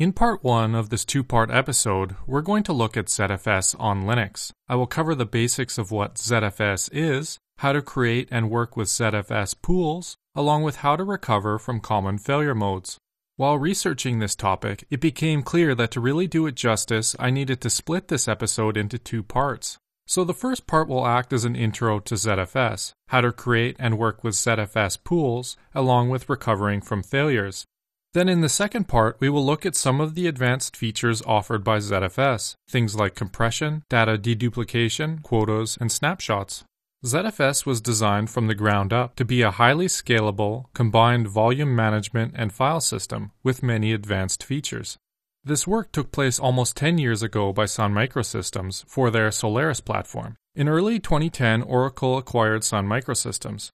In 0.00 0.14
part 0.14 0.42
one 0.42 0.74
of 0.74 0.88
this 0.88 1.04
two 1.04 1.22
part 1.22 1.50
episode, 1.50 2.16
we're 2.26 2.40
going 2.40 2.62
to 2.62 2.72
look 2.72 2.96
at 2.96 3.08
ZFS 3.08 3.78
on 3.78 4.04
Linux. 4.04 4.50
I 4.66 4.74
will 4.74 4.86
cover 4.86 5.14
the 5.14 5.26
basics 5.26 5.76
of 5.76 5.90
what 5.90 6.14
ZFS 6.14 6.88
is, 6.90 7.38
how 7.58 7.74
to 7.74 7.82
create 7.82 8.26
and 8.30 8.48
work 8.48 8.78
with 8.78 8.88
ZFS 8.88 9.54
pools, 9.60 10.16
along 10.34 10.62
with 10.62 10.76
how 10.76 10.96
to 10.96 11.04
recover 11.04 11.58
from 11.58 11.80
common 11.80 12.16
failure 12.16 12.54
modes. 12.54 12.96
While 13.36 13.58
researching 13.58 14.20
this 14.20 14.34
topic, 14.34 14.86
it 14.88 15.02
became 15.02 15.42
clear 15.42 15.74
that 15.74 15.90
to 15.90 16.00
really 16.00 16.26
do 16.26 16.46
it 16.46 16.54
justice, 16.54 17.14
I 17.18 17.28
needed 17.28 17.60
to 17.60 17.68
split 17.68 18.08
this 18.08 18.26
episode 18.26 18.78
into 18.78 18.96
two 18.98 19.22
parts. 19.22 19.76
So 20.06 20.24
the 20.24 20.32
first 20.32 20.66
part 20.66 20.88
will 20.88 21.06
act 21.06 21.30
as 21.30 21.44
an 21.44 21.54
intro 21.54 22.00
to 22.00 22.14
ZFS, 22.14 22.94
how 23.08 23.20
to 23.20 23.32
create 23.32 23.76
and 23.78 23.98
work 23.98 24.24
with 24.24 24.32
ZFS 24.32 25.04
pools, 25.04 25.58
along 25.74 26.08
with 26.08 26.30
recovering 26.30 26.80
from 26.80 27.02
failures. 27.02 27.66
Then 28.12 28.28
in 28.28 28.40
the 28.40 28.48
second 28.48 28.88
part, 28.88 29.18
we 29.20 29.28
will 29.28 29.44
look 29.44 29.64
at 29.64 29.76
some 29.76 30.00
of 30.00 30.16
the 30.16 30.26
advanced 30.26 30.76
features 30.76 31.22
offered 31.22 31.62
by 31.62 31.78
ZFS, 31.78 32.54
things 32.68 32.96
like 32.96 33.14
compression, 33.14 33.84
data 33.88 34.18
deduplication, 34.18 35.22
quotas, 35.22 35.78
and 35.80 35.92
snapshots. 35.92 36.64
ZFS 37.04 37.64
was 37.64 37.80
designed 37.80 38.28
from 38.28 38.48
the 38.48 38.54
ground 38.54 38.92
up 38.92 39.14
to 39.14 39.24
be 39.24 39.42
a 39.42 39.52
highly 39.52 39.86
scalable, 39.86 40.64
combined 40.74 41.28
volume 41.28 41.74
management 41.74 42.34
and 42.36 42.52
file 42.52 42.80
system 42.80 43.30
with 43.44 43.62
many 43.62 43.92
advanced 43.92 44.42
features. 44.42 44.98
This 45.44 45.66
work 45.66 45.92
took 45.92 46.10
place 46.10 46.38
almost 46.38 46.76
10 46.76 46.98
years 46.98 47.22
ago 47.22 47.52
by 47.52 47.64
Sun 47.64 47.94
Microsystems 47.94 48.84
for 48.86 49.10
their 49.10 49.30
Solaris 49.30 49.80
platform. 49.80 50.36
In 50.54 50.68
early 50.68 50.98
2010, 50.98 51.62
Oracle 51.62 52.18
acquired 52.18 52.64
Sun 52.64 52.86
Microsystems. 52.86 53.70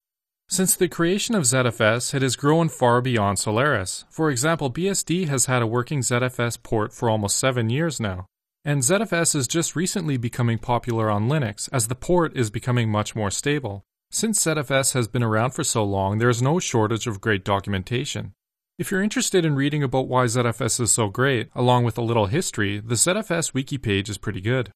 Since 0.48 0.76
the 0.76 0.88
creation 0.88 1.34
of 1.34 1.42
ZFS, 1.42 2.14
it 2.14 2.22
has 2.22 2.36
grown 2.36 2.68
far 2.68 3.00
beyond 3.00 3.40
Solaris. 3.40 4.04
For 4.08 4.30
example, 4.30 4.70
BSD 4.70 5.26
has 5.26 5.46
had 5.46 5.60
a 5.60 5.66
working 5.66 6.00
ZFS 6.00 6.62
port 6.62 6.92
for 6.92 7.10
almost 7.10 7.36
seven 7.36 7.68
years 7.68 7.98
now. 7.98 8.26
And 8.64 8.82
ZFS 8.82 9.34
is 9.34 9.48
just 9.48 9.74
recently 9.74 10.16
becoming 10.16 10.58
popular 10.58 11.10
on 11.10 11.28
Linux 11.28 11.68
as 11.72 11.88
the 11.88 11.96
port 11.96 12.36
is 12.36 12.50
becoming 12.50 12.88
much 12.88 13.16
more 13.16 13.30
stable. 13.30 13.82
Since 14.12 14.44
ZFS 14.44 14.94
has 14.94 15.08
been 15.08 15.24
around 15.24 15.50
for 15.50 15.64
so 15.64 15.82
long, 15.84 16.18
there 16.18 16.28
is 16.28 16.40
no 16.40 16.60
shortage 16.60 17.08
of 17.08 17.20
great 17.20 17.44
documentation. 17.44 18.32
If 18.78 18.92
you're 18.92 19.02
interested 19.02 19.44
in 19.44 19.56
reading 19.56 19.82
about 19.82 20.06
why 20.06 20.26
ZFS 20.26 20.80
is 20.80 20.92
so 20.92 21.08
great, 21.08 21.48
along 21.56 21.82
with 21.82 21.98
a 21.98 22.02
little 22.02 22.26
history, 22.26 22.78
the 22.78 22.94
ZFS 22.94 23.52
wiki 23.52 23.78
page 23.78 24.08
is 24.08 24.18
pretty 24.18 24.40
good. 24.40 24.70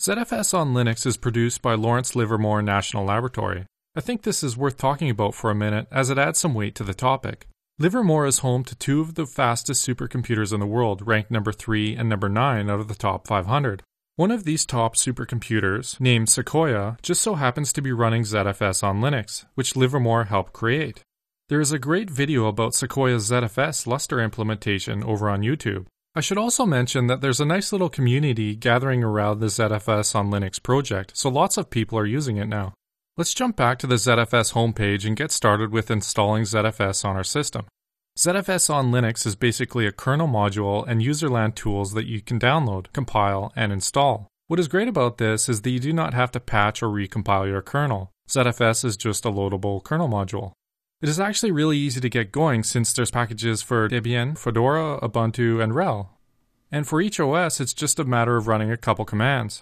ZFS 0.00 0.54
on 0.54 0.74
Linux 0.74 1.04
is 1.06 1.16
produced 1.16 1.60
by 1.60 1.74
Lawrence 1.74 2.14
Livermore 2.14 2.62
National 2.62 3.04
Laboratory. 3.04 3.66
I 3.98 4.00
think 4.00 4.22
this 4.22 4.44
is 4.44 4.56
worth 4.56 4.76
talking 4.76 5.10
about 5.10 5.34
for 5.34 5.50
a 5.50 5.56
minute 5.56 5.88
as 5.90 6.08
it 6.08 6.18
adds 6.18 6.38
some 6.38 6.54
weight 6.54 6.76
to 6.76 6.84
the 6.84 6.94
topic. 6.94 7.48
Livermore 7.80 8.26
is 8.26 8.38
home 8.38 8.62
to 8.62 8.76
two 8.76 9.00
of 9.00 9.16
the 9.16 9.26
fastest 9.26 9.84
supercomputers 9.84 10.52
in 10.52 10.60
the 10.60 10.66
world, 10.66 11.04
ranked 11.04 11.32
number 11.32 11.50
3 11.50 11.96
and 11.96 12.08
number 12.08 12.28
9 12.28 12.70
out 12.70 12.78
of 12.78 12.86
the 12.86 12.94
top 12.94 13.26
500. 13.26 13.82
One 14.14 14.30
of 14.30 14.44
these 14.44 14.64
top 14.64 14.94
supercomputers, 14.94 15.98
named 15.98 16.28
Sequoia, 16.28 16.96
just 17.02 17.20
so 17.20 17.34
happens 17.34 17.72
to 17.72 17.82
be 17.82 17.90
running 17.90 18.22
ZFS 18.22 18.84
on 18.84 19.00
Linux, 19.00 19.46
which 19.56 19.74
Livermore 19.74 20.26
helped 20.26 20.52
create. 20.52 21.02
There 21.48 21.60
is 21.60 21.72
a 21.72 21.78
great 21.80 22.08
video 22.08 22.46
about 22.46 22.76
Sequoia's 22.76 23.28
ZFS 23.28 23.84
Lustre 23.84 24.20
implementation 24.20 25.02
over 25.02 25.28
on 25.28 25.42
YouTube. 25.42 25.86
I 26.14 26.20
should 26.20 26.38
also 26.38 26.64
mention 26.64 27.08
that 27.08 27.20
there's 27.20 27.40
a 27.40 27.44
nice 27.44 27.72
little 27.72 27.88
community 27.88 28.54
gathering 28.54 29.02
around 29.02 29.40
the 29.40 29.46
ZFS 29.46 30.14
on 30.14 30.30
Linux 30.30 30.62
project, 30.62 31.16
so 31.16 31.28
lots 31.28 31.56
of 31.56 31.68
people 31.68 31.98
are 31.98 32.06
using 32.06 32.36
it 32.36 32.46
now. 32.46 32.74
Let's 33.18 33.34
jump 33.34 33.56
back 33.56 33.80
to 33.80 33.88
the 33.88 33.96
ZFS 33.96 34.52
homepage 34.52 35.04
and 35.04 35.16
get 35.16 35.32
started 35.32 35.72
with 35.72 35.90
installing 35.90 36.44
ZFS 36.44 37.04
on 37.04 37.16
our 37.16 37.24
system. 37.24 37.66
ZFS 38.16 38.70
on 38.70 38.92
Linux 38.92 39.26
is 39.26 39.34
basically 39.34 39.88
a 39.88 39.90
kernel 39.90 40.28
module 40.28 40.86
and 40.86 41.02
userland 41.02 41.56
tools 41.56 41.94
that 41.94 42.06
you 42.06 42.20
can 42.20 42.38
download, 42.38 42.92
compile, 42.92 43.52
and 43.56 43.72
install. 43.72 44.28
What 44.46 44.60
is 44.60 44.68
great 44.68 44.86
about 44.86 45.18
this 45.18 45.48
is 45.48 45.62
that 45.62 45.70
you 45.70 45.80
do 45.80 45.92
not 45.92 46.14
have 46.14 46.30
to 46.30 46.38
patch 46.38 46.80
or 46.80 46.86
recompile 46.86 47.48
your 47.48 47.60
kernel. 47.60 48.12
ZFS 48.28 48.84
is 48.84 48.96
just 48.96 49.24
a 49.24 49.32
loadable 49.32 49.82
kernel 49.82 50.08
module. 50.08 50.52
It 51.02 51.08
is 51.08 51.18
actually 51.18 51.50
really 51.50 51.76
easy 51.76 52.00
to 52.00 52.08
get 52.08 52.30
going 52.30 52.62
since 52.62 52.92
there's 52.92 53.10
packages 53.10 53.62
for 53.62 53.88
Debian, 53.88 54.38
Fedora, 54.38 55.00
Ubuntu, 55.02 55.60
and 55.60 55.72
RHEL. 55.72 56.06
And 56.70 56.86
for 56.86 57.00
each 57.00 57.18
OS, 57.18 57.60
it's 57.60 57.74
just 57.74 57.98
a 57.98 58.04
matter 58.04 58.36
of 58.36 58.46
running 58.46 58.70
a 58.70 58.76
couple 58.76 59.04
commands. 59.04 59.60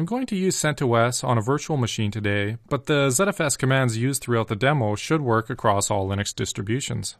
I'm 0.00 0.06
going 0.06 0.24
to 0.28 0.34
use 0.34 0.56
CentOS 0.56 1.22
on 1.22 1.36
a 1.36 1.42
virtual 1.42 1.76
machine 1.76 2.10
today, 2.10 2.56
but 2.70 2.86
the 2.86 3.08
ZFS 3.08 3.58
commands 3.58 3.98
used 3.98 4.22
throughout 4.22 4.48
the 4.48 4.56
demo 4.56 4.94
should 4.94 5.20
work 5.20 5.50
across 5.50 5.90
all 5.90 6.08
Linux 6.08 6.34
distributions. 6.34 7.18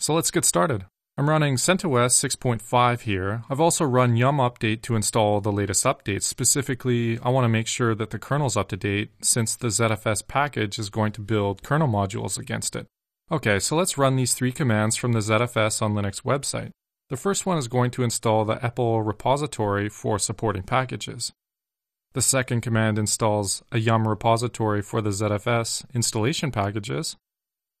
So 0.00 0.12
let's 0.12 0.32
get 0.32 0.44
started. 0.44 0.86
I'm 1.16 1.30
running 1.30 1.54
CentOS 1.54 2.18
6.5 2.18 3.02
here. 3.02 3.44
I've 3.48 3.60
also 3.60 3.84
run 3.84 4.16
yum 4.16 4.38
update 4.38 4.82
to 4.82 4.96
install 4.96 5.40
the 5.40 5.52
latest 5.52 5.84
updates. 5.84 6.24
Specifically, 6.24 7.20
I 7.20 7.28
want 7.28 7.44
to 7.44 7.48
make 7.48 7.68
sure 7.68 7.94
that 7.94 8.10
the 8.10 8.18
kernel's 8.18 8.56
up 8.56 8.70
to 8.70 8.76
date 8.76 9.12
since 9.22 9.54
the 9.54 9.68
ZFS 9.68 10.26
package 10.26 10.80
is 10.80 10.90
going 10.90 11.12
to 11.12 11.20
build 11.20 11.62
kernel 11.62 11.86
modules 11.86 12.36
against 12.36 12.74
it. 12.74 12.88
Okay, 13.30 13.60
so 13.60 13.76
let's 13.76 13.96
run 13.96 14.16
these 14.16 14.34
three 14.34 14.50
commands 14.50 14.96
from 14.96 15.12
the 15.12 15.20
ZFS 15.20 15.80
on 15.80 15.94
Linux 15.94 16.22
website. 16.22 16.72
The 17.08 17.16
first 17.16 17.46
one 17.46 17.56
is 17.56 17.68
going 17.68 17.92
to 17.92 18.02
install 18.02 18.44
the 18.44 18.56
EPEL 18.56 19.06
repository 19.06 19.88
for 19.88 20.18
supporting 20.18 20.64
packages. 20.64 21.32
The 22.14 22.22
second 22.22 22.60
command 22.60 22.96
installs 22.96 23.64
a 23.72 23.78
yum 23.80 24.06
repository 24.06 24.82
for 24.82 25.00
the 25.02 25.10
ZFS 25.10 25.84
installation 25.92 26.52
packages. 26.52 27.16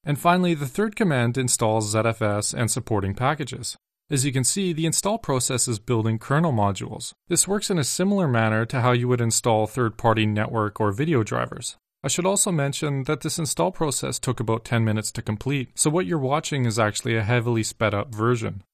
And 0.04 0.18
finally, 0.18 0.54
the 0.54 0.66
third 0.66 0.96
command 0.96 1.38
installs 1.38 1.94
ZFS 1.94 2.52
and 2.52 2.68
supporting 2.68 3.14
packages. 3.14 3.76
As 4.10 4.24
you 4.24 4.32
can 4.32 4.42
see, 4.42 4.72
the 4.72 4.86
install 4.86 5.18
process 5.18 5.68
is 5.68 5.78
building 5.78 6.18
kernel 6.18 6.52
modules. 6.52 7.12
This 7.28 7.46
works 7.46 7.70
in 7.70 7.78
a 7.78 7.84
similar 7.84 8.26
manner 8.26 8.66
to 8.66 8.80
how 8.80 8.90
you 8.90 9.06
would 9.06 9.20
install 9.20 9.68
third 9.68 9.96
party 9.96 10.26
network 10.26 10.80
or 10.80 10.90
video 10.90 11.22
drivers. 11.22 11.76
I 12.02 12.08
should 12.08 12.26
also 12.26 12.50
mention 12.50 13.04
that 13.04 13.20
this 13.20 13.38
install 13.38 13.70
process 13.70 14.18
took 14.18 14.40
about 14.40 14.64
10 14.64 14.84
minutes 14.84 15.12
to 15.12 15.22
complete, 15.22 15.70
so 15.74 15.88
what 15.90 16.06
you're 16.06 16.18
watching 16.18 16.66
is 16.66 16.78
actually 16.78 17.16
a 17.16 17.22
heavily 17.22 17.62
sped 17.62 17.94
up 17.94 18.12
version. 18.12 18.64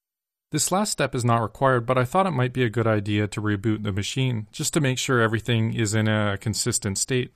This 0.52 0.72
last 0.72 0.90
step 0.90 1.14
is 1.14 1.24
not 1.24 1.42
required, 1.42 1.86
but 1.86 1.96
I 1.96 2.04
thought 2.04 2.26
it 2.26 2.32
might 2.32 2.52
be 2.52 2.64
a 2.64 2.70
good 2.70 2.86
idea 2.86 3.28
to 3.28 3.40
reboot 3.40 3.84
the 3.84 3.92
machine, 3.92 4.48
just 4.50 4.74
to 4.74 4.80
make 4.80 4.98
sure 4.98 5.20
everything 5.20 5.72
is 5.74 5.94
in 5.94 6.08
a 6.08 6.36
consistent 6.40 6.98
state. 6.98 7.32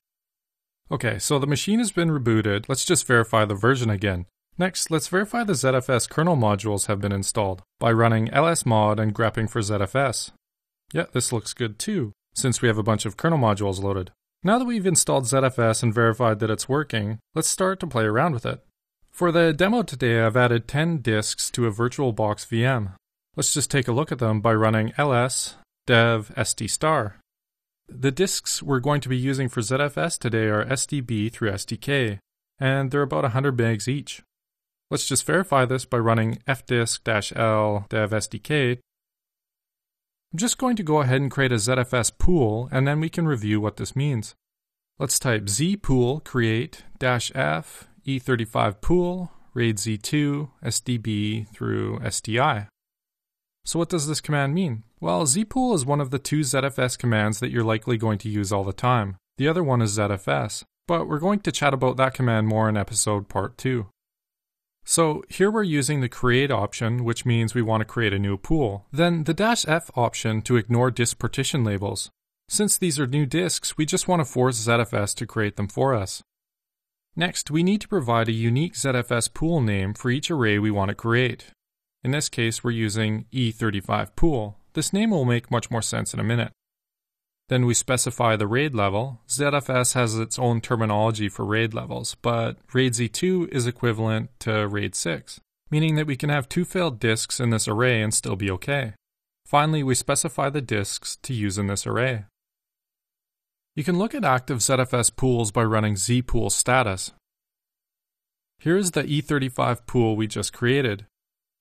Okay, 0.91 1.21
so 1.21 1.39
the 1.39 1.47
machine 1.47 1.79
has 1.79 1.93
been 1.93 2.11
rebooted, 2.11 2.69
let's 2.69 2.85
just 2.85 3.07
verify 3.07 3.45
the 3.45 3.55
version 3.55 3.89
again. 3.89 4.27
Next, 4.59 4.91
let's 4.91 5.09
verify 5.09 5.45
the 5.45 5.53
ZFS 5.53 6.09
kernel 6.09 6.37
modules 6.37 6.87
have 6.87 7.01
been 7.01 7.13
installed 7.13 7.63
by 7.79 7.93
running 7.93 8.29
lsmod 8.29 8.99
and 8.99 9.15
grepping 9.15 9.49
for 9.49 9.61
ZFS. 9.61 10.33
Yeah, 10.93 11.07
this 11.13 11.33
looks 11.33 11.55
good 11.55 11.79
too, 11.79 12.13
since 12.35 12.61
we 12.61 12.69
have 12.69 12.79
a 12.79 12.83
bunch 12.83 13.07
of 13.07 13.17
kernel 13.17 13.39
modules 13.39 13.81
loaded. 13.81 14.11
Now 14.43 14.59
that 14.59 14.65
we've 14.65 14.87
installed 14.87 15.25
ZFS 15.25 15.85
and 15.85 15.95
verified 15.95 16.41
that 16.41 16.51
it's 16.51 16.69
working, 16.69 17.21
let's 17.35 17.49
start 17.49 17.79
to 17.81 17.87
play 17.87 18.05
around 18.05 18.35
with 18.35 18.45
it. 18.45 18.61
For 19.11 19.31
the 19.31 19.53
demo 19.53 19.83
today, 19.83 20.21
I've 20.21 20.37
added 20.37 20.67
10 20.67 20.99
disks 20.99 21.49
to 21.53 21.67
a 21.67 21.73
VirtualBox 21.73 22.47
VM. 22.49 22.95
Let's 23.37 23.53
just 23.53 23.71
take 23.71 23.89
a 23.89 23.93
look 23.93 24.13
at 24.13 24.21
them 24.21 24.41
by 24.41 24.55
running 24.55 24.93
ls 24.97 25.57
dev 25.87 26.33
sd 26.37 26.71
star. 26.71 27.17
The 27.89 28.13
disks 28.13 28.63
we're 28.63 28.79
going 28.79 29.01
to 29.01 29.09
be 29.09 29.17
using 29.17 29.49
for 29.49 29.61
ZFS 29.61 30.19
today 30.19 30.47
are 30.47 30.65
SDB 30.65 31.33
through 31.33 31.51
SDK, 31.51 32.19
and 32.61 32.91
they're 32.91 33.03
about 33.03 33.25
100 33.25 33.57
megs 33.57 33.89
each. 33.89 34.23
Let's 34.89 35.07
just 35.07 35.27
verify 35.27 35.65
this 35.65 35.85
by 35.85 35.99
running 35.99 36.39
fdisk-l 36.47 37.87
dev 37.89 38.11
SDK. 38.11 38.79
I'm 40.33 40.39
just 40.39 40.57
going 40.57 40.77
to 40.77 40.83
go 40.85 41.01
ahead 41.01 41.21
and 41.21 41.31
create 41.31 41.53
a 41.53 41.57
ZFS 41.57 42.17
pool, 42.17 42.69
and 42.71 42.87
then 42.87 43.01
we 43.01 43.09
can 43.09 43.27
review 43.27 43.61
what 43.61 43.77
this 43.77 43.97
means. 43.97 44.35
Let's 44.99 45.19
type 45.19 45.47
zpool 45.47 46.23
create 46.23 46.85
-f 47.01 47.89
e35 48.07 48.81
pool 48.81 49.33
raid 49.55 49.79
z2 49.79 50.51
sdb 50.63 51.49
through 51.49 51.99
sdi. 51.99 52.69
So 53.65 53.79
what 53.79 53.89
does 53.89 54.07
this 54.07 54.21
command 54.21 54.55
mean? 54.55 54.83
Well, 55.01 55.25
zpool 55.25 55.75
is 55.75 55.87
one 55.87 56.01
of 56.01 56.11
the 56.11 56.19
two 56.19 56.41
ZFS 56.41 56.99
commands 56.99 57.41
that 57.41 57.51
you're 57.51 57.65
likely 57.65 57.97
going 57.97 58.19
to 58.19 58.29
use 58.29 58.53
all 58.53 58.65
the 58.65 58.73
time. 58.73 59.17
The 59.39 59.49
other 59.49 59.65
one 59.65 59.81
is 59.81 59.99
ZFS, 59.99 60.65
but 60.87 61.09
we're 61.09 61.19
going 61.19 61.41
to 61.41 61.53
chat 61.53 61.75
about 61.75 61.97
that 61.97 62.15
command 62.15 62.47
more 62.47 62.69
in 62.69 62.77
episode 62.77 63.29
part 63.29 63.57
2. 63.59 63.87
So 64.85 65.25
here 65.31 65.51
we're 65.51 65.63
using 65.63 66.01
the 66.01 66.11
create 66.11 66.51
option, 66.51 67.05
which 67.05 67.25
means 67.25 67.55
we 67.55 67.63
want 67.63 67.81
to 67.81 67.87
create 67.87 68.13
a 68.13 68.19
new 68.19 68.37
pool. 68.37 68.87
Then 68.93 69.25
the 69.25 69.33
dash 69.33 69.67
F 69.67 69.91
option 69.97 70.43
to 70.43 70.57
ignore 70.57 70.91
disk 70.91 71.19
partition 71.19 71.65
labels. 71.65 72.11
Since 72.51 72.77
these 72.77 73.01
are 73.01 73.07
new 73.07 73.25
disks, 73.25 73.79
we 73.79 73.87
just 73.87 74.07
want 74.07 74.21
to 74.21 74.27
force 74.27 74.67
ZFS 74.67 75.15
to 75.17 75.27
create 75.27 75.57
them 75.57 75.69
for 75.69 75.95
us. 75.95 76.23
Next, 77.17 77.51
we 77.51 77.63
need 77.63 77.81
to 77.81 77.89
provide 77.89 78.29
a 78.29 78.33
unique 78.33 78.75
ZFS 78.75 79.33
pool 79.33 79.63
name 79.63 79.95
for 79.95 80.11
each 80.11 80.31
array 80.31 80.59
we 80.59 80.71
want 80.71 80.91
to 80.91 80.95
create. 80.95 81.47
In 82.05 82.11
this 82.11 82.29
case, 82.29 82.63
we're 82.63 82.73
using 82.73 83.25
E35 83.33 84.15
pool. 84.15 84.59
This 84.75 84.93
name 84.93 85.11
will 85.11 85.25
make 85.25 85.51
much 85.51 85.71
more 85.71 85.81
sense 85.81 86.13
in 86.13 86.21
a 86.21 86.25
minute. 86.25 86.53
Then 87.49 87.65
we 87.65 87.73
specify 87.73 88.37
the 88.37 88.47
RAID 88.47 88.75
level. 88.75 89.21
ZFS 89.27 89.95
has 89.95 90.19
its 90.19 90.39
own 90.39 90.61
terminology 90.61 91.31
for 91.31 91.47
RAID 91.47 91.73
levels, 91.73 92.15
but 92.21 92.59
RAID 92.75 92.93
Z2 92.93 93.49
is 93.49 93.67
equivalent 93.67 94.29
to 94.41 94.69
RAID 94.69 94.95
6. 94.95 95.41
meaning 95.71 95.97
that 95.97 96.07
we 96.07 96.15
can 96.15 96.29
have 96.29 96.49
two 96.49 96.65
failed 96.65 97.01
disks 97.01 97.41
in 97.41 97.51
this 97.51 97.67
array 97.67 98.01
and 98.01 98.15
still 98.15 98.37
be 98.37 98.51
okay. 98.51 98.93
Finally, 99.45 99.83
we 99.83 99.95
specify 99.95 100.49
the 100.49 100.61
disks 100.61 101.17
to 101.17 101.35
use 101.35 101.59
in 101.59 101.67
this 101.67 101.87
array. 101.87 102.27
You 103.75 103.83
can 103.83 103.99
look 103.99 104.15
at 104.15 104.25
active 104.25 104.59
ZFS 104.59 105.17
pools 105.17 105.51
by 105.51 105.65
running 105.65 105.95
zpool 105.95 106.53
status. 106.53 107.13
Here 108.61 108.77
is 108.77 108.93
the 108.93 109.03
E35 109.03 109.87
pool 109.87 110.15
we 110.15 110.29
just 110.29 110.53
created. 110.53 111.07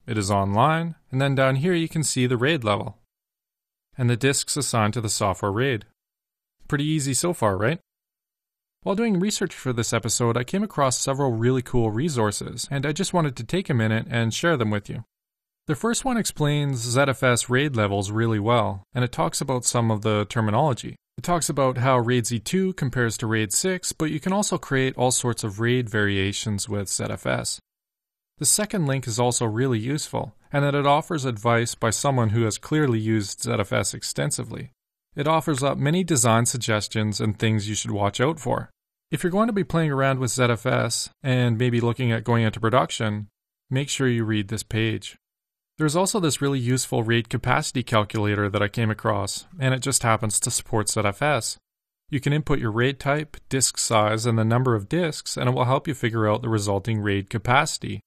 It 0.06 0.18
is 0.18 0.30
online, 0.30 0.96
and 1.12 1.22
then 1.22 1.36
down 1.36 1.58
here 1.58 1.74
you 1.74 1.88
can 1.88 2.04
see 2.04 2.28
the 2.28 2.38
RAID 2.38 2.64
level 2.64 2.98
and 3.98 4.10
the 4.10 4.18
disks 4.18 4.58
assigned 4.58 4.94
to 4.94 5.02
the 5.02 5.10
software 5.10 5.52
RAID. 5.52 5.86
Pretty 6.68 6.86
easy 6.86 7.14
so 7.14 7.34
far, 7.34 7.58
right? 7.58 7.80
While 8.82 8.96
doing 8.96 9.20
research 9.20 9.54
for 9.54 9.72
this 9.72 9.94
episode, 9.94 10.36
I 10.36 10.44
came 10.44 10.64
across 10.64 11.00
several 11.00 11.32
really 11.32 11.62
cool 11.62 11.92
resources, 11.92 12.68
and 12.70 12.86
I 12.86 12.92
just 12.92 13.14
wanted 13.14 13.36
to 13.38 13.44
take 13.44 13.70
a 13.70 13.74
minute 13.74 14.08
and 14.10 14.34
share 14.34 14.58
them 14.58 14.72
with 14.72 14.90
you. 14.90 15.06
The 15.68 15.76
first 15.76 16.04
one 16.04 16.18
explains 16.18 16.86
ZFS 16.86 17.50
RAID 17.50 17.76
levels 17.76 18.12
really 18.12 18.40
well, 18.40 18.84
and 18.94 19.06
it 19.06 19.14
talks 19.14 19.40
about 19.40 19.64
some 19.64 19.90
of 19.90 20.02
the 20.02 20.26
terminology. 20.26 20.98
It 21.18 21.24
talks 21.24 21.48
about 21.48 21.78
how 21.78 22.00
RAID 22.00 22.26
Z2 22.26 22.76
compares 22.76 23.18
to 23.18 23.28
RAID 23.28 23.54
6, 23.54 23.94
but 23.94 24.12
you 24.12 24.20
can 24.20 24.34
also 24.34 24.58
create 24.58 24.98
all 24.98 25.12
sorts 25.12 25.46
of 25.46 25.62
RAID 25.62 25.90
variations 25.90 26.68
with 26.68 26.88
ZFS. 26.88 27.60
The 28.40 28.46
second 28.46 28.88
link 28.88 29.08
is 29.08 29.20
also 29.20 29.46
really 29.46 29.80
useful, 29.80 30.36
and 30.52 30.64
that 30.64 30.76
it 30.76 30.88
offers 30.88 31.26
advice 31.26 31.76
by 31.76 31.92
someone 31.92 32.30
who 32.30 32.44
has 32.44 32.58
clearly 32.58 33.00
used 33.00 33.42
ZFS 33.42 33.94
extensively. 33.94 34.72
It 35.16 35.28
offers 35.28 35.62
up 35.62 35.78
many 35.78 36.04
design 36.04 36.46
suggestions 36.46 37.22
and 37.22 37.38
things 37.38 37.70
you 37.70 37.76
should 37.76 37.92
watch 37.92 38.20
out 38.20 38.40
for. 38.40 38.72
If 39.12 39.22
you're 39.24 39.32
going 39.32 39.48
to 39.48 39.54
be 39.54 39.64
playing 39.64 39.92
around 39.92 40.18
with 40.18 40.32
ZFS 40.32 41.10
and 41.22 41.58
maybe 41.58 41.80
looking 41.80 42.12
at 42.12 42.24
going 42.24 42.44
into 42.44 42.60
production, 42.60 43.28
make 43.70 43.90
sure 43.90 44.08
you 44.08 44.26
read 44.26 44.48
this 44.48 44.64
page. 44.64 45.16
There's 45.78 45.96
also 45.96 46.20
this 46.20 46.42
really 46.42 46.60
useful 46.60 47.04
RAID 47.04 47.30
capacity 47.30 47.84
calculator 47.84 48.50
that 48.50 48.62
I 48.62 48.68
came 48.68 48.90
across, 48.90 49.46
and 49.60 49.74
it 49.74 49.82
just 49.82 50.04
happens 50.04 50.40
to 50.40 50.52
support 50.52 50.88
ZFS. 50.88 51.58
You 52.10 52.20
can 52.20 52.34
input 52.34 52.60
your 52.60 52.72
RAID 52.72 53.00
type, 53.00 53.38
disk 53.50 53.78
size, 53.78 54.26
and 54.26 54.38
the 54.38 54.44
number 54.44 54.76
of 54.76 54.90
disks, 54.90 55.38
and 55.38 55.50
it 55.50 55.54
will 55.54 55.66
help 55.66 55.88
you 55.88 55.94
figure 55.94 56.28
out 56.28 56.42
the 56.42 56.50
resulting 56.50 57.00
RAID 57.00 57.30
capacity. 57.30 58.02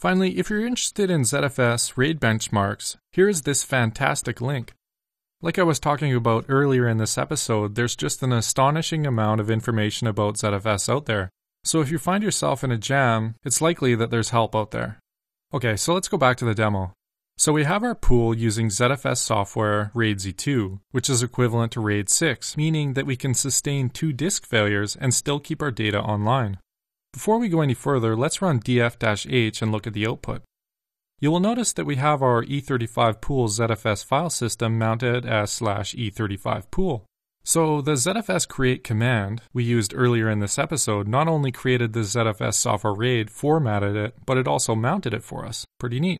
Finally, 0.00 0.38
if 0.38 0.48
you're 0.48 0.66
interested 0.66 1.10
in 1.10 1.20
ZFS 1.20 1.94
RAID 1.94 2.18
benchmarks, 2.18 2.96
here 3.12 3.28
is 3.28 3.42
this 3.42 3.62
fantastic 3.62 4.40
link. 4.40 4.72
Like 5.42 5.58
I 5.58 5.62
was 5.62 5.78
talking 5.78 6.14
about 6.14 6.46
earlier 6.48 6.88
in 6.88 6.96
this 6.96 7.18
episode, 7.18 7.74
there's 7.74 7.96
just 7.96 8.22
an 8.22 8.32
astonishing 8.32 9.06
amount 9.06 9.42
of 9.42 9.50
information 9.50 10.06
about 10.06 10.36
ZFS 10.36 10.88
out 10.88 11.04
there. 11.04 11.28
So 11.64 11.82
if 11.82 11.90
you 11.90 11.98
find 11.98 12.24
yourself 12.24 12.64
in 12.64 12.72
a 12.72 12.78
jam, 12.78 13.34
it's 13.44 13.60
likely 13.60 13.94
that 13.94 14.10
there's 14.10 14.30
help 14.30 14.56
out 14.56 14.70
there. 14.70 15.00
Okay, 15.52 15.76
so 15.76 15.92
let's 15.92 16.08
go 16.08 16.16
back 16.16 16.38
to 16.38 16.46
the 16.46 16.54
demo. 16.54 16.94
So 17.36 17.52
we 17.52 17.64
have 17.64 17.84
our 17.84 17.94
pool 17.94 18.34
using 18.34 18.68
ZFS 18.68 19.18
software 19.18 19.90
RAID 19.92 20.16
Z2, 20.16 20.80
which 20.92 21.10
is 21.10 21.22
equivalent 21.22 21.72
to 21.72 21.80
RAID 21.80 22.08
6, 22.08 22.56
meaning 22.56 22.94
that 22.94 23.04
we 23.04 23.16
can 23.16 23.34
sustain 23.34 23.90
two 23.90 24.14
disk 24.14 24.46
failures 24.46 24.96
and 24.96 25.12
still 25.12 25.40
keep 25.40 25.60
our 25.60 25.70
data 25.70 26.00
online. 26.00 26.56
Before 27.12 27.38
we 27.38 27.48
go 27.48 27.60
any 27.60 27.74
further, 27.74 28.14
let's 28.14 28.40
run 28.40 28.60
df-h 28.60 29.62
and 29.62 29.72
look 29.72 29.86
at 29.86 29.94
the 29.94 30.06
output. 30.06 30.42
You 31.18 31.30
will 31.30 31.40
notice 31.40 31.72
that 31.74 31.84
we 31.84 31.96
have 31.96 32.22
our 32.22 32.42
E35 32.44 33.20
pool 33.20 33.48
ZFS 33.48 34.04
file 34.04 34.30
system 34.30 34.78
mounted 34.78 35.26
as 35.26 35.50
slash 35.50 35.94
E35 35.94 36.70
pool. 36.70 37.04
So 37.42 37.80
the 37.80 37.92
ZFS 37.92 38.48
create 38.48 38.84
command 38.84 39.42
we 39.52 39.64
used 39.64 39.92
earlier 39.94 40.30
in 40.30 40.40
this 40.40 40.58
episode 40.58 41.08
not 41.08 41.28
only 41.28 41.50
created 41.52 41.92
the 41.92 42.00
ZFS 42.00 42.54
software 42.54 42.94
RAID, 42.94 43.30
formatted 43.30 43.96
it, 43.96 44.14
but 44.24 44.38
it 44.38 44.48
also 44.48 44.74
mounted 44.74 45.12
it 45.12 45.24
for 45.24 45.44
us. 45.44 45.66
Pretty 45.78 46.00
neat. 46.00 46.18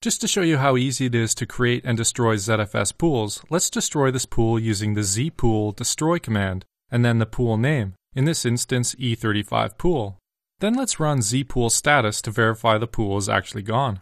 Just 0.00 0.20
to 0.22 0.28
show 0.28 0.42
you 0.42 0.58
how 0.58 0.76
easy 0.76 1.06
it 1.06 1.14
is 1.14 1.32
to 1.36 1.46
create 1.46 1.84
and 1.84 1.96
destroy 1.96 2.36
ZFS 2.36 2.96
pools, 2.96 3.44
let's 3.50 3.70
destroy 3.70 4.10
this 4.10 4.26
pool 4.26 4.58
using 4.58 4.94
the 4.94 5.02
zpool 5.02 5.76
destroy 5.76 6.18
command, 6.18 6.64
and 6.90 7.04
then 7.04 7.18
the 7.18 7.26
pool 7.26 7.56
name 7.56 7.94
in 8.14 8.24
this 8.24 8.44
instance 8.44 8.94
E35 8.96 9.78
pool. 9.78 10.18
Then 10.60 10.74
let's 10.74 11.00
run 11.00 11.18
zpool 11.18 11.70
status 11.70 12.22
to 12.22 12.30
verify 12.30 12.78
the 12.78 12.86
pool 12.86 13.18
is 13.18 13.28
actually 13.28 13.62
gone. 13.62 14.00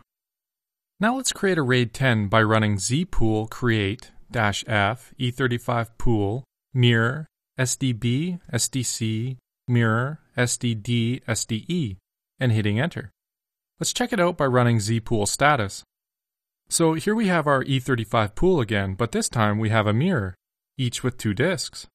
Now 0.98 1.16
let's 1.16 1.32
create 1.32 1.58
a 1.58 1.62
RAID 1.62 1.94
10 1.94 2.28
by 2.28 2.42
running 2.42 2.76
zpool 2.76 3.48
create 3.48 4.12
-f 4.30 5.12
E35 5.18 5.88
pool 5.96 6.44
mirror 6.74 7.26
SDB 7.58 8.40
SDC 8.52 9.36
mirror 9.66 10.20
SDD 10.36 11.22
SDE 11.26 11.96
and 12.38 12.52
hitting 12.52 12.78
enter. 12.78 13.10
Let's 13.78 13.92
check 13.92 14.12
it 14.12 14.20
out 14.20 14.36
by 14.36 14.46
running 14.46 14.78
zpool 14.78 15.26
status. 15.26 15.82
So 16.68 16.94
here 16.94 17.14
we 17.14 17.28
have 17.28 17.46
our 17.46 17.64
E35 17.64 18.34
pool 18.34 18.60
again, 18.60 18.94
but 18.94 19.12
this 19.12 19.28
time 19.28 19.58
we 19.58 19.70
have 19.70 19.86
a 19.86 19.92
mirror, 19.92 20.34
each 20.76 21.02
with 21.02 21.18
two 21.18 21.34
disks. 21.34 21.86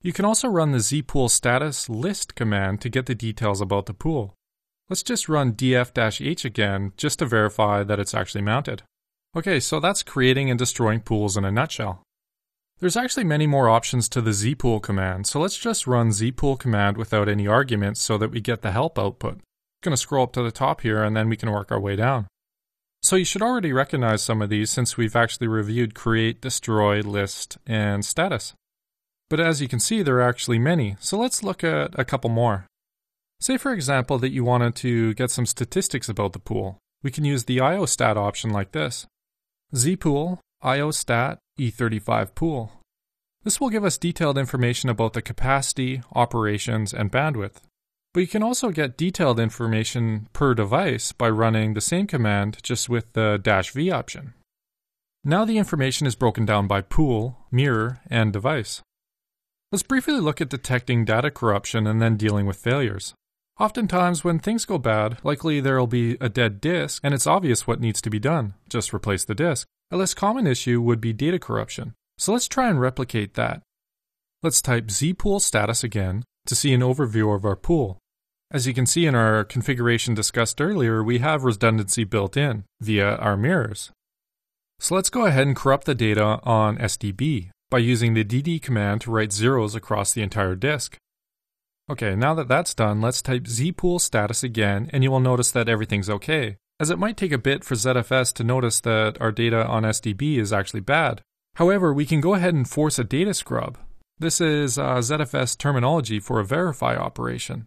You 0.00 0.12
can 0.12 0.24
also 0.24 0.48
run 0.48 0.70
the 0.70 0.78
zpool 0.78 1.28
status 1.28 1.88
list 1.88 2.36
command 2.36 2.80
to 2.82 2.88
get 2.88 3.06
the 3.06 3.14
details 3.16 3.60
about 3.60 3.86
the 3.86 3.94
pool. 3.94 4.34
Let's 4.88 5.02
just 5.02 5.28
run 5.28 5.52
df-h 5.52 6.44
again 6.44 6.92
just 6.96 7.18
to 7.18 7.26
verify 7.26 7.82
that 7.82 7.98
it's 7.98 8.14
actually 8.14 8.42
mounted. 8.42 8.82
Okay, 9.36 9.58
so 9.60 9.80
that's 9.80 10.02
creating 10.02 10.50
and 10.50 10.58
destroying 10.58 11.00
pools 11.00 11.36
in 11.36 11.44
a 11.44 11.50
nutshell. 11.50 12.02
There's 12.78 12.96
actually 12.96 13.24
many 13.24 13.48
more 13.48 13.68
options 13.68 14.08
to 14.10 14.20
the 14.20 14.30
zpool 14.30 14.80
command, 14.80 15.26
so 15.26 15.40
let's 15.40 15.58
just 15.58 15.88
run 15.88 16.10
zpool 16.10 16.56
command 16.56 16.96
without 16.96 17.28
any 17.28 17.48
arguments 17.48 18.00
so 18.00 18.16
that 18.18 18.30
we 18.30 18.40
get 18.40 18.62
the 18.62 18.70
help 18.70 18.98
output. 18.98 19.34
I'm 19.34 19.40
going 19.82 19.92
to 19.92 19.96
scroll 19.96 20.22
up 20.24 20.32
to 20.34 20.42
the 20.42 20.52
top 20.52 20.82
here 20.82 21.02
and 21.02 21.16
then 21.16 21.28
we 21.28 21.36
can 21.36 21.50
work 21.50 21.72
our 21.72 21.80
way 21.80 21.96
down. 21.96 22.28
So 23.02 23.16
you 23.16 23.24
should 23.24 23.42
already 23.42 23.72
recognize 23.72 24.22
some 24.22 24.40
of 24.40 24.48
these 24.48 24.70
since 24.70 24.96
we've 24.96 25.16
actually 25.16 25.48
reviewed 25.48 25.94
create, 25.94 26.40
destroy, 26.40 27.00
list, 27.00 27.58
and 27.66 28.04
status. 28.04 28.54
But 29.30 29.40
as 29.40 29.60
you 29.60 29.68
can 29.68 29.80
see, 29.80 30.02
there 30.02 30.16
are 30.16 30.28
actually 30.28 30.58
many, 30.58 30.96
so 31.00 31.18
let's 31.18 31.42
look 31.42 31.62
at 31.62 31.98
a 31.98 32.04
couple 32.04 32.30
more. 32.30 32.66
Say, 33.40 33.56
for 33.56 33.72
example, 33.72 34.18
that 34.18 34.32
you 34.32 34.42
wanted 34.42 34.74
to 34.76 35.14
get 35.14 35.30
some 35.30 35.46
statistics 35.46 36.08
about 36.08 36.32
the 36.32 36.38
pool. 36.38 36.78
We 37.02 37.10
can 37.10 37.24
use 37.24 37.44
the 37.44 37.58
IOStat 37.58 38.16
option 38.16 38.50
like 38.50 38.72
this 38.72 39.06
zpool 39.74 40.38
IOStat 40.64 41.38
E35 41.58 42.34
pool. 42.34 42.72
This 43.44 43.60
will 43.60 43.70
give 43.70 43.84
us 43.84 43.98
detailed 43.98 44.36
information 44.36 44.90
about 44.90 45.12
the 45.12 45.22
capacity, 45.22 46.02
operations, 46.14 46.92
and 46.92 47.12
bandwidth. 47.12 47.62
But 48.12 48.20
you 48.20 48.26
can 48.26 48.42
also 48.42 48.70
get 48.70 48.96
detailed 48.96 49.38
information 49.38 50.28
per 50.32 50.54
device 50.54 51.12
by 51.12 51.28
running 51.30 51.74
the 51.74 51.80
same 51.80 52.06
command 52.06 52.58
just 52.62 52.88
with 52.88 53.12
the 53.12 53.38
dash 53.40 53.70
V 53.70 53.90
option. 53.90 54.34
Now 55.22 55.44
the 55.44 55.58
information 55.58 56.06
is 56.06 56.16
broken 56.16 56.44
down 56.44 56.66
by 56.66 56.80
pool, 56.80 57.46
mirror, 57.52 58.00
and 58.10 58.32
device. 58.32 58.82
Let's 59.70 59.82
briefly 59.82 60.14
look 60.14 60.40
at 60.40 60.48
detecting 60.48 61.04
data 61.04 61.30
corruption 61.30 61.86
and 61.86 62.00
then 62.00 62.16
dealing 62.16 62.46
with 62.46 62.56
failures. 62.56 63.12
Oftentimes, 63.60 64.24
when 64.24 64.38
things 64.38 64.64
go 64.64 64.78
bad, 64.78 65.18
likely 65.22 65.60
there'll 65.60 65.86
be 65.86 66.16
a 66.22 66.30
dead 66.30 66.58
disk, 66.58 67.02
and 67.04 67.12
it's 67.12 67.26
obvious 67.26 67.66
what 67.66 67.80
needs 67.80 68.00
to 68.00 68.08
be 68.08 68.18
done 68.18 68.54
just 68.70 68.94
replace 68.94 69.24
the 69.24 69.34
disk. 69.34 69.66
A 69.90 69.96
less 69.96 70.14
common 70.14 70.46
issue 70.46 70.80
would 70.80 71.02
be 71.02 71.12
data 71.12 71.38
corruption. 71.38 71.92
So 72.16 72.32
let's 72.32 72.48
try 72.48 72.70
and 72.70 72.80
replicate 72.80 73.34
that. 73.34 73.60
Let's 74.42 74.62
type 74.62 74.86
zpool 74.86 75.38
status 75.38 75.84
again 75.84 76.24
to 76.46 76.54
see 76.54 76.72
an 76.72 76.80
overview 76.80 77.34
of 77.34 77.44
our 77.44 77.56
pool. 77.56 77.98
As 78.50 78.66
you 78.66 78.72
can 78.72 78.86
see 78.86 79.04
in 79.04 79.14
our 79.14 79.44
configuration 79.44 80.14
discussed 80.14 80.62
earlier, 80.62 81.04
we 81.04 81.18
have 81.18 81.44
redundancy 81.44 82.04
built 82.04 82.38
in 82.38 82.64
via 82.80 83.16
our 83.16 83.36
mirrors. 83.36 83.90
So 84.80 84.94
let's 84.94 85.10
go 85.10 85.26
ahead 85.26 85.46
and 85.46 85.54
corrupt 85.54 85.84
the 85.84 85.94
data 85.94 86.40
on 86.42 86.78
SDB 86.78 87.50
by 87.70 87.78
using 87.78 88.14
the 88.14 88.24
dd 88.24 88.60
command 88.62 89.00
to 89.00 89.10
write 89.10 89.32
zeros 89.32 89.74
across 89.74 90.12
the 90.12 90.22
entire 90.22 90.54
disk. 90.54 90.96
Okay, 91.90 92.14
now 92.14 92.34
that 92.34 92.48
that's 92.48 92.74
done, 92.74 93.00
let's 93.00 93.22
type 93.22 93.44
zpool 93.44 94.00
status 94.00 94.42
again 94.42 94.90
and 94.92 95.02
you 95.02 95.10
will 95.10 95.20
notice 95.20 95.50
that 95.50 95.68
everything's 95.68 96.10
okay, 96.10 96.56
as 96.80 96.90
it 96.90 96.98
might 96.98 97.16
take 97.16 97.32
a 97.32 97.38
bit 97.38 97.64
for 97.64 97.74
ZFS 97.74 98.32
to 98.34 98.44
notice 98.44 98.80
that 98.80 99.20
our 99.20 99.32
data 99.32 99.66
on 99.66 99.82
SDB 99.82 100.38
is 100.38 100.52
actually 100.52 100.80
bad. 100.80 101.22
However, 101.56 101.92
we 101.92 102.06
can 102.06 102.20
go 102.20 102.34
ahead 102.34 102.54
and 102.54 102.68
force 102.68 102.98
a 102.98 103.04
data 103.04 103.34
scrub. 103.34 103.78
This 104.18 104.40
is 104.40 104.78
uh, 104.78 104.96
ZFS 104.96 105.56
terminology 105.56 106.20
for 106.20 106.40
a 106.40 106.44
verify 106.44 106.96
operation. 106.96 107.66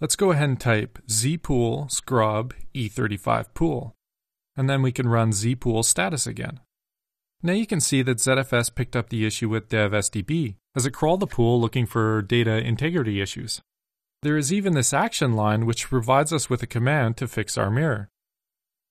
Let's 0.00 0.16
go 0.16 0.32
ahead 0.32 0.48
and 0.48 0.60
type 0.60 0.98
zpool 1.08 1.90
scrub 1.90 2.54
e35 2.74 3.54
pool, 3.54 3.94
and 4.56 4.68
then 4.68 4.82
we 4.82 4.92
can 4.92 5.08
run 5.08 5.30
zpool 5.30 5.84
status 5.84 6.26
again. 6.26 6.60
Now 7.42 7.54
you 7.54 7.66
can 7.66 7.80
see 7.80 8.02
that 8.02 8.18
ZFS 8.18 8.74
picked 8.74 8.94
up 8.94 9.08
the 9.08 9.24
issue 9.24 9.48
with 9.48 9.70
dev-sdb, 9.70 10.56
as 10.76 10.84
it 10.84 10.90
crawled 10.90 11.20
the 11.20 11.26
pool 11.26 11.58
looking 11.58 11.86
for 11.86 12.20
data 12.20 12.58
integrity 12.58 13.20
issues. 13.20 13.62
There 14.22 14.36
is 14.36 14.52
even 14.52 14.74
this 14.74 14.92
action 14.92 15.32
line 15.32 15.64
which 15.64 15.88
provides 15.88 16.32
us 16.32 16.50
with 16.50 16.62
a 16.62 16.66
command 16.66 17.16
to 17.16 17.26
fix 17.26 17.56
our 17.56 17.70
mirror. 17.70 18.08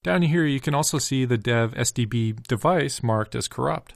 Down 0.03 0.23
here 0.23 0.45
you 0.45 0.59
can 0.59 0.73
also 0.73 0.97
see 0.97 1.25
the 1.25 1.37
dev-sdb 1.37 2.47
device 2.47 3.03
marked 3.03 3.35
as 3.35 3.47
corrupt. 3.47 3.93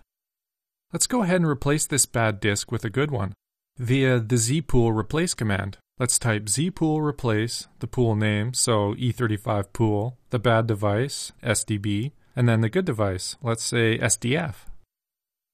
Let's 0.91 1.07
go 1.07 1.23
ahead 1.23 1.37
and 1.37 1.49
replace 1.49 1.87
this 1.87 2.05
bad 2.05 2.39
disk 2.39 2.71
with 2.71 2.85
a 2.85 2.91
good 2.91 3.09
one, 3.09 3.33
via 3.79 4.19
the 4.19 4.35
zpool 4.35 4.95
replace 4.95 5.33
command. 5.33 5.79
Let's 5.97 6.19
type 6.19 6.45
zpool 6.45 7.03
replace 7.03 7.67
the 7.79 7.87
pool 7.87 8.15
name, 8.15 8.53
so 8.53 8.93
E35 8.93 9.73
pool, 9.73 10.17
the 10.29 10.37
bad 10.37 10.67
device, 10.67 11.31
SDB, 11.43 12.11
and 12.35 12.47
then 12.47 12.61
the 12.61 12.69
good 12.69 12.85
device, 12.85 13.35
let's 13.41 13.63
say 13.63 13.97
SDF. 13.97 14.55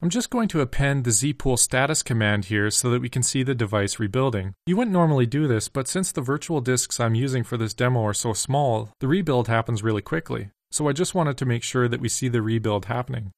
I'm 0.02 0.10
just 0.10 0.30
going 0.30 0.48
to 0.50 0.62
append 0.62 1.04
the 1.04 1.12
zpool 1.12 1.60
status 1.60 2.04
command 2.04 2.46
here 2.46 2.72
so 2.72 2.90
that 2.90 3.02
we 3.02 3.10
can 3.10 3.22
see 3.22 3.44
the 3.44 3.54
device 3.54 4.00
rebuilding. 4.00 4.54
You 4.66 4.78
wouldn't 4.78 4.94
normally 4.94 5.26
do 5.26 5.46
this, 5.46 5.68
but 5.68 5.90
since 5.90 6.14
the 6.14 6.22
virtual 6.22 6.62
disks 6.62 7.02
I'm 7.02 7.16
using 7.16 7.44
for 7.44 7.58
this 7.58 7.74
demo 7.74 8.06
are 8.06 8.14
so 8.14 8.32
small, 8.32 8.92
the 9.02 9.10
rebuild 9.10 9.50
happens 9.50 9.84
really 9.84 10.02
quickly. 10.02 10.52
So 10.72 10.88
I 10.88 10.94
just 10.94 11.16
wanted 11.16 11.38
to 11.38 11.46
make 11.46 11.64
sure 11.64 11.90
that 11.90 12.00
we 12.00 12.08
see 12.08 12.30
the 12.30 12.42
rebuild 12.42 12.86
happening. 12.86 13.32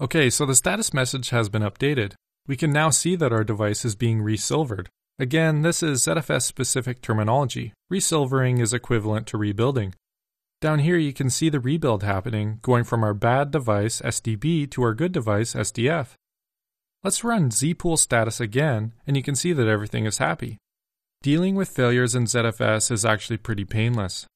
Okay, 0.00 0.30
so 0.30 0.46
the 0.46 0.54
status 0.54 0.94
message 0.94 1.28
has 1.28 1.50
been 1.50 1.62
updated. 1.62 2.14
We 2.46 2.56
can 2.56 2.72
now 2.72 2.88
see 2.88 3.14
that 3.16 3.32
our 3.32 3.44
device 3.44 3.84
is 3.84 3.96
being 3.96 4.22
resilvered. 4.22 4.88
Again, 5.18 5.62
this 5.62 5.82
is 5.82 6.06
ZFS 6.06 6.42
specific 6.42 7.02
terminology. 7.02 7.72
Resilvering 7.92 8.60
is 8.60 8.72
equivalent 8.72 9.26
to 9.28 9.38
rebuilding. 9.38 9.94
Down 10.62 10.78
here, 10.78 10.96
you 10.96 11.12
can 11.12 11.28
see 11.28 11.50
the 11.50 11.60
rebuild 11.60 12.02
happening, 12.02 12.60
going 12.62 12.84
from 12.84 13.04
our 13.04 13.12
bad 13.12 13.50
device 13.50 14.00
SDB 14.00 14.70
to 14.70 14.82
our 14.82 14.94
good 14.94 15.12
device 15.12 15.54
SDF. 15.54 16.14
Let's 17.04 17.22
run 17.22 17.50
zpool 17.50 17.98
status 17.98 18.40
again, 18.40 18.94
and 19.06 19.16
you 19.16 19.22
can 19.22 19.34
see 19.34 19.52
that 19.52 19.68
everything 19.68 20.06
is 20.06 20.18
happy. 20.18 20.56
Dealing 21.22 21.56
with 21.56 21.68
failures 21.68 22.14
in 22.14 22.24
ZFS 22.24 22.90
is 22.90 23.04
actually 23.04 23.36
pretty 23.36 23.64
painless. 23.64 24.26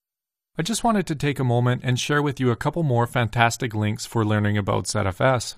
I 0.59 0.63
just 0.63 0.85
wanted 0.85 1.07
to 1.07 1.15
take 1.15 1.39
a 1.39 1.45
moment 1.45 1.81
and 1.85 1.99
share 1.99 2.23
with 2.23 2.39
you 2.39 2.51
a 2.51 2.57
couple 2.57 2.83
more 2.83 3.07
fantastic 3.07 3.75
links 3.75 4.05
for 4.05 4.23
learning 4.23 4.59
about 4.59 4.85
ZFS. 4.85 5.57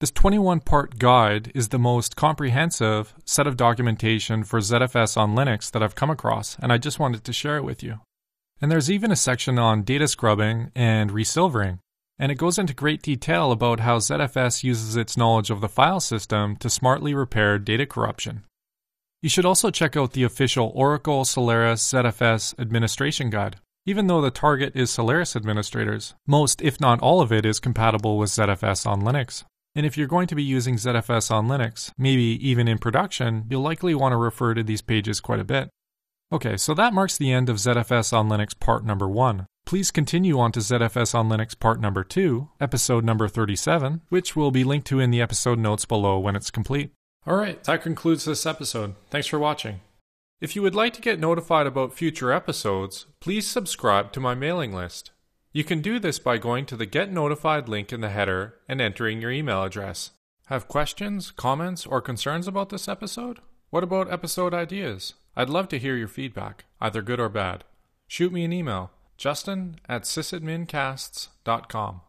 This 0.00 0.10
21 0.12 0.60
part 0.60 0.98
guide 0.98 1.52
is 1.54 1.68
the 1.68 1.78
most 1.78 2.16
comprehensive 2.16 3.12
set 3.26 3.46
of 3.46 3.56
documentation 3.58 4.44
for 4.44 4.60
ZFS 4.60 5.16
on 5.16 5.34
Linux 5.34 5.70
that 5.72 5.82
I've 5.82 5.96
come 5.96 6.10
across, 6.10 6.56
and 6.60 6.72
I 6.72 6.78
just 6.78 6.98
wanted 6.98 7.22
to 7.24 7.32
share 7.34 7.58
it 7.58 7.64
with 7.64 7.82
you. 7.82 8.00
And 8.60 8.70
there's 8.70 8.90
even 8.90 9.12
a 9.12 9.16
section 9.16 9.58
on 9.58 9.82
data 9.82 10.08
scrubbing 10.08 10.72
and 10.74 11.10
resilvering, 11.10 11.78
and 12.18 12.32
it 12.32 12.38
goes 12.38 12.58
into 12.58 12.74
great 12.74 13.02
detail 13.02 13.52
about 13.52 13.80
how 13.80 13.98
ZFS 13.98 14.64
uses 14.64 14.96
its 14.96 15.16
knowledge 15.16 15.50
of 15.50 15.60
the 15.60 15.68
file 15.68 16.00
system 16.00 16.56
to 16.56 16.68
smartly 16.68 17.14
repair 17.14 17.58
data 17.58 17.86
corruption. 17.86 18.44
You 19.22 19.28
should 19.28 19.44
also 19.44 19.70
check 19.70 19.96
out 19.96 20.12
the 20.12 20.24
official 20.24 20.72
Oracle 20.74 21.24
Solaris 21.24 21.92
ZFS 21.92 22.58
administration 22.58 23.30
guide. 23.30 23.56
Even 23.86 24.06
though 24.06 24.20
the 24.20 24.30
target 24.30 24.72
is 24.74 24.90
Solaris 24.90 25.34
administrators, 25.34 26.14
most, 26.26 26.60
if 26.60 26.80
not 26.80 27.00
all 27.00 27.20
of 27.20 27.32
it, 27.32 27.46
is 27.46 27.58
compatible 27.58 28.18
with 28.18 28.30
ZFS 28.30 28.86
on 28.86 29.02
Linux. 29.02 29.44
And 29.74 29.86
if 29.86 29.96
you're 29.96 30.06
going 30.06 30.26
to 30.26 30.34
be 30.34 30.42
using 30.42 30.76
ZFS 30.76 31.30
on 31.30 31.46
Linux, 31.46 31.92
maybe 31.96 32.38
even 32.46 32.68
in 32.68 32.78
production, 32.78 33.44
you'll 33.48 33.62
likely 33.62 33.94
want 33.94 34.12
to 34.12 34.16
refer 34.16 34.54
to 34.54 34.62
these 34.62 34.82
pages 34.82 35.20
quite 35.20 35.40
a 35.40 35.44
bit. 35.44 35.70
Okay, 36.30 36.58
so 36.58 36.74
that 36.74 36.92
marks 36.92 37.16
the 37.16 37.32
end 37.32 37.48
of 37.48 37.56
ZFS 37.56 38.12
on 38.12 38.28
Linux 38.28 38.58
part 38.58 38.84
number 38.84 39.08
1. 39.08 39.46
Please 39.64 39.90
continue 39.90 40.38
on 40.38 40.52
to 40.52 40.60
ZFS 40.60 41.14
on 41.14 41.30
Linux 41.30 41.58
part 41.58 41.80
number 41.80 42.04
2, 42.04 42.50
episode 42.60 43.02
number 43.02 43.28
37, 43.28 44.02
which 44.10 44.36
will 44.36 44.50
be 44.50 44.62
linked 44.62 44.86
to 44.88 45.00
in 45.00 45.10
the 45.10 45.22
episode 45.22 45.58
notes 45.58 45.86
below 45.86 46.18
when 46.18 46.36
it's 46.36 46.50
complete. 46.50 46.92
Alright, 47.26 47.64
that 47.64 47.82
concludes 47.82 48.26
this 48.26 48.44
episode. 48.44 48.94
Thanks 49.08 49.26
for 49.26 49.38
watching. 49.38 49.80
If 50.38 50.54
you 50.54 50.60
would 50.60 50.74
like 50.74 50.92
to 50.94 51.00
get 51.00 51.18
notified 51.18 51.66
about 51.66 51.94
future 51.94 52.30
episodes, 52.30 53.06
please 53.20 53.46
subscribe 53.46 54.12
to 54.12 54.20
my 54.20 54.34
mailing 54.34 54.74
list. 54.74 55.12
You 55.54 55.64
can 55.64 55.80
do 55.80 55.98
this 55.98 56.18
by 56.18 56.36
going 56.36 56.66
to 56.66 56.76
the 56.76 56.84
Get 56.84 57.10
Notified 57.10 57.70
link 57.70 57.90
in 57.90 58.02
the 58.02 58.10
header 58.10 58.56
and 58.68 58.82
entering 58.82 59.22
your 59.22 59.30
email 59.30 59.64
address. 59.64 60.10
Have 60.48 60.68
questions, 60.68 61.30
comments, 61.30 61.86
or 61.86 62.02
concerns 62.02 62.46
about 62.46 62.68
this 62.68 62.86
episode? 62.86 63.38
What 63.70 63.82
about 63.82 64.12
episode 64.12 64.52
ideas? 64.52 65.14
I'd 65.38 65.48
love 65.48 65.68
to 65.68 65.78
hear 65.78 65.94
your 65.94 66.08
feedback, 66.08 66.64
either 66.80 67.00
good 67.00 67.20
or 67.20 67.28
bad. 67.28 67.62
Shoot 68.08 68.32
me 68.32 68.44
an 68.44 68.52
email, 68.52 68.90
justin 69.16 69.76
at 69.88 70.02
sysadmincasts.com. 70.02 72.00